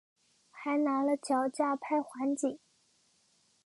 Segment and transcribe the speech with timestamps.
[0.49, 2.57] 还拿了脚架拍环景